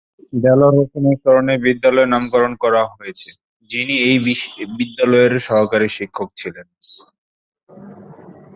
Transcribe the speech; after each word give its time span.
দেলোয়ার 0.43 0.75
হোসেনের 0.77 1.17
স্মরণে 1.21 1.53
বিদ্যালয়ের 1.65 2.11
নামকরণ 2.13 2.53
করা 2.63 2.81
হয়েছে, 2.93 3.29
যিনি 3.69 3.95
এই 4.07 4.15
বিদ্যালয়ের 4.77 5.33
সহকারী 5.47 5.87
শিক্ষক 5.97 6.29
ছিলেন। 6.39 6.67